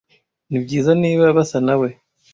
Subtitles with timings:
[0.49, 1.89] nibyiza niba basa nawe